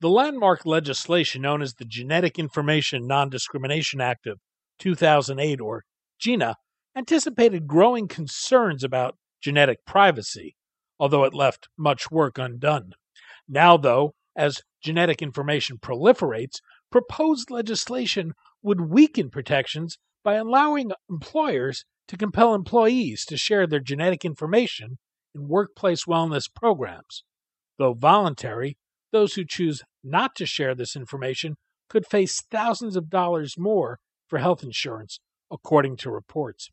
The 0.00 0.08
landmark 0.08 0.64
legislation 0.64 1.42
known 1.42 1.60
as 1.60 1.74
the 1.74 1.84
Genetic 1.84 2.38
Information 2.38 3.06
Non 3.06 3.28
Discrimination 3.28 4.00
Act 4.00 4.26
of 4.26 4.38
2008, 4.78 5.60
or 5.60 5.84
GINA, 6.18 6.54
anticipated 6.96 7.66
growing 7.66 8.08
concerns 8.08 8.82
about 8.82 9.18
genetic 9.42 9.84
privacy, 9.86 10.56
although 10.98 11.24
it 11.24 11.34
left 11.34 11.68
much 11.76 12.10
work 12.10 12.38
undone. 12.38 12.92
Now, 13.46 13.76
though, 13.76 14.14
as 14.34 14.62
genetic 14.82 15.20
information 15.20 15.76
proliferates, 15.76 16.60
proposed 16.90 17.50
legislation 17.50 18.32
would 18.62 18.80
weaken 18.80 19.30
protections 19.30 19.98
by 20.22 20.34
allowing 20.34 20.92
employers 21.08 21.84
to 22.08 22.16
compel 22.16 22.54
employees 22.54 23.24
to 23.24 23.36
share 23.36 23.66
their 23.66 23.80
genetic 23.80 24.24
information 24.24 24.98
in 25.34 25.48
workplace 25.48 26.04
wellness 26.04 26.52
programs. 26.52 27.24
Though 27.78 27.94
voluntary, 27.94 28.76
those 29.12 29.34
who 29.34 29.44
choose 29.44 29.82
not 30.04 30.34
to 30.36 30.46
share 30.46 30.74
this 30.74 30.96
information 30.96 31.56
could 31.88 32.06
face 32.06 32.42
thousands 32.50 32.96
of 32.96 33.10
dollars 33.10 33.56
more 33.58 33.98
for 34.28 34.38
health 34.38 34.62
insurance, 34.62 35.20
according 35.50 35.96
to 35.98 36.10
reports. 36.10 36.70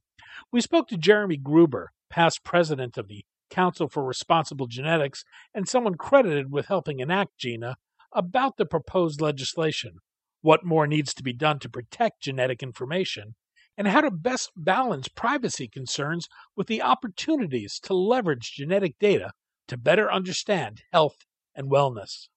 We 0.51 0.61
spoke 0.61 0.87
to 0.89 0.97
Jeremy 0.97 1.37
Gruber, 1.37 1.91
past 2.09 2.43
president 2.43 2.97
of 2.97 3.07
the 3.07 3.23
Council 3.49 3.87
for 3.87 4.03
Responsible 4.03 4.67
Genetics, 4.67 5.23
and 5.53 5.67
someone 5.67 5.95
credited 5.95 6.51
with 6.51 6.67
helping 6.67 6.99
enact 6.99 7.39
GINA, 7.39 7.77
about 8.11 8.57
the 8.57 8.65
proposed 8.65 9.21
legislation, 9.21 9.99
what 10.47 10.63
more 10.63 10.87
needs 10.87 11.13
to 11.13 11.23
be 11.23 11.33
done 11.33 11.59
to 11.59 11.67
protect 11.67 12.21
genetic 12.21 12.63
information, 12.63 13.35
and 13.77 13.85
how 13.85 13.99
to 13.99 14.09
best 14.09 14.49
balance 14.55 15.09
privacy 15.09 15.67
concerns 15.67 16.29
with 16.55 16.67
the 16.67 16.81
opportunities 16.81 17.81
to 17.81 17.93
leverage 17.93 18.53
genetic 18.55 18.97
data 18.97 19.33
to 19.67 19.75
better 19.75 20.09
understand 20.09 20.83
health 20.93 21.17
and 21.53 21.69
wellness. 21.69 22.29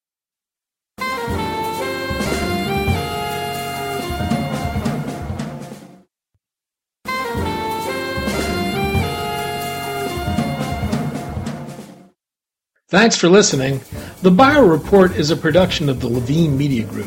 Thanks 12.89 13.15
for 13.15 13.29
listening. 13.29 13.83
The 14.23 14.33
Bio 14.33 14.67
Report 14.67 15.15
is 15.15 15.31
a 15.31 15.37
production 15.37 15.89
of 15.89 16.01
the 16.01 16.09
Levine 16.09 16.59
Media 16.59 16.83
Group. 16.83 17.07